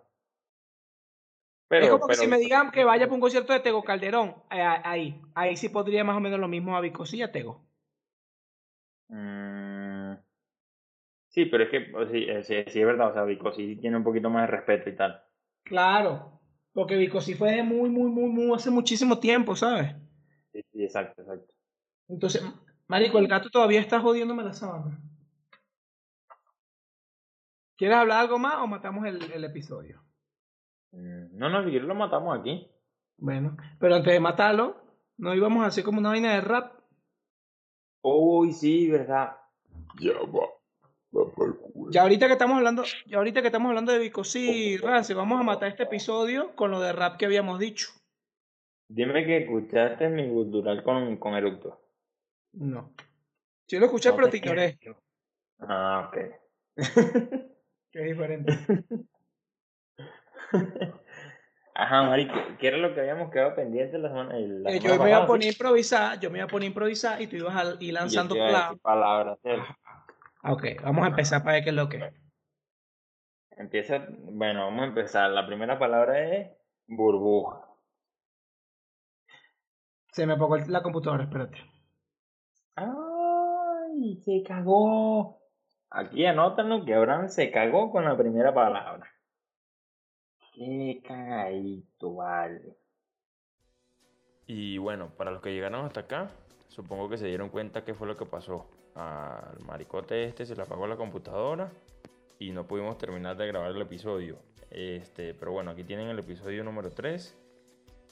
[1.73, 4.35] Pero, es como que si me digan que vaya por un concierto de Tego Calderón,
[4.51, 7.33] eh, ahí, ahí sí podría más o menos lo mismo a Vico sí y a
[7.33, 7.65] Tego.
[9.09, 10.13] Mm,
[11.29, 13.77] sí, pero es que pues, sí, eh, sí, sí es verdad, o sea, Vico sí
[13.77, 15.25] tiene un poquito más de respeto y tal.
[15.63, 16.43] Claro,
[16.75, 19.97] porque Vico sí fue de muy, muy, muy, muy, hace muchísimo tiempo, ¿sabes?
[20.53, 21.55] Sí, sí, exacto, exacto.
[22.07, 22.43] Entonces,
[22.87, 25.01] Marico, el gato todavía está jodiéndome la sábana.
[27.79, 30.03] ¿Quieres hablar algo más o matamos el, el episodio?
[30.93, 32.69] Mm, No, no, si quieres lo matamos aquí.
[33.19, 34.77] Bueno, pero antes de matarlo,
[35.17, 36.73] no íbamos a hacer como una vaina de rap.
[38.03, 39.37] Uy, sí, verdad.
[40.01, 40.47] Ya va.
[41.15, 41.91] Va por culo.
[41.93, 45.39] Ya ahorita que estamos hablando, ya ahorita que estamos hablando de Vico sí, Rance, vamos
[45.39, 47.89] a matar este episodio con lo de rap que habíamos dicho.
[48.89, 51.81] Dime que escuchaste mi cultural con, con Eructo.
[52.53, 52.93] No.
[53.67, 54.79] Sí lo escuché, No pero te te ignoré,
[55.61, 56.17] Ah, ok.
[57.91, 58.53] que es diferente.
[61.75, 64.99] Ajá, marico, ¿qué era lo que habíamos quedado pendiente la semana, la Eh, semana yo
[65.01, 65.53] me iba a pasada, poner a sí?
[65.53, 68.35] improvisar, yo me iba a poner a improvisar y tú ibas a ir lanzando
[68.83, 69.39] palabras,
[70.45, 72.15] Ok, vamos a empezar para ver qué es lo que es.
[73.57, 75.31] Empieza, bueno, vamos a empezar.
[75.31, 76.51] La primera palabra es
[76.87, 77.67] burbuja.
[80.13, 81.59] Se me apagó la computadora, espérate.
[82.77, 84.17] ¡Ay!
[84.25, 85.41] Se cagó.
[85.91, 89.11] Aquí anótalo que Abraham se cagó con la primera palabra.
[90.53, 92.77] Qué cagadito, vale.
[94.47, 96.31] Y bueno, para los que llegaron hasta acá,
[96.69, 98.69] supongo que se dieron cuenta qué fue lo que pasó.
[98.95, 101.73] Al maricote este se le apagó la computadora
[102.39, 104.37] y no pudimos terminar de grabar el episodio.
[104.71, 107.39] Este, pero bueno, aquí tienen el episodio número 3.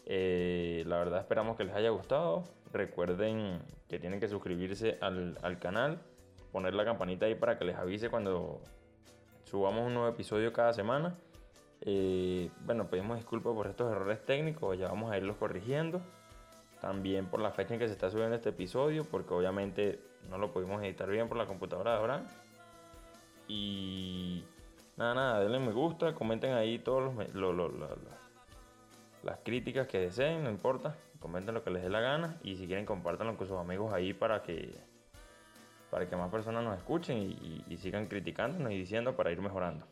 [0.06, 2.44] Eh, la verdad esperamos que les haya gustado.
[2.72, 6.00] Recuerden que tienen que suscribirse al, al canal,
[6.52, 8.62] poner la campanita ahí para que les avise cuando
[9.44, 11.18] subamos un nuevo episodio cada semana.
[11.82, 16.00] Eh, bueno, pedimos disculpas por estos errores técnicos, ya vamos a irlos corrigiendo.
[16.80, 20.52] También por la fecha en que se está subiendo este episodio, porque obviamente no lo
[20.52, 22.26] pudimos editar bien por la computadora de Abraham.
[23.48, 24.44] Y
[24.96, 27.54] nada, nada, denle me gusta, comenten ahí todos los,
[29.22, 32.66] las críticas que deseen, no importa, comenten lo que les dé la gana y si
[32.66, 34.74] quieren compártanlo con sus amigos ahí para que
[35.90, 39.40] para que más personas nos escuchen y, y- y sigan criticándonos y diciendo para ir
[39.40, 39.84] mejorando.